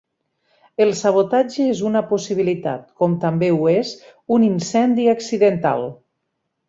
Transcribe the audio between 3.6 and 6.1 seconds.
és un incendi accidental.